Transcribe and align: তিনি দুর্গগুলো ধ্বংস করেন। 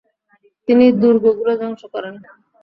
তিনি 0.67 0.85
দুর্গগুলো 1.01 1.53
ধ্বংস 1.61 1.81
করেন। 1.93 2.15